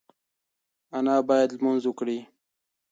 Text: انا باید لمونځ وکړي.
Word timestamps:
انا 0.97 1.15
باید 1.29 1.49
لمونځ 1.55 1.83
وکړي. 1.87 2.19